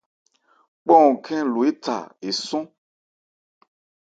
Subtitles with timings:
[0.83, 1.95] Kpánhɔn khɛ́n lo étha
[2.27, 2.65] esɔ́n.